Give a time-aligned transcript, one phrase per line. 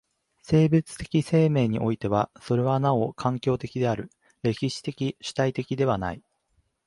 [0.41, 4.09] 生物的生命においてはそれはなお環境的である、
[4.41, 6.23] 歴史的主体的ではない。